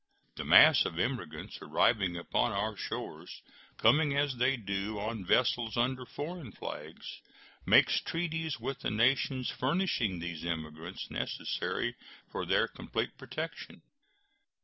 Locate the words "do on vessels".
4.57-5.77